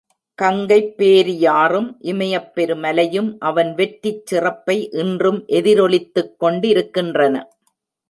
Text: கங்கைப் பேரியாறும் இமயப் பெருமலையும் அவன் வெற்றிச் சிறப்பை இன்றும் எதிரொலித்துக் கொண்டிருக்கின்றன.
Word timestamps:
கங்கைப் 0.39 0.95
பேரியாறும் 0.97 1.89
இமயப் 2.03 2.51
பெருமலையும் 2.55 3.37
அவன் 3.41 3.73
வெற்றிச் 3.75 4.25
சிறப்பை 4.25 4.89
இன்றும் 4.97 5.45
எதிரொலித்துக் 5.53 6.35
கொண்டிருக்கின்றன. 6.37 7.35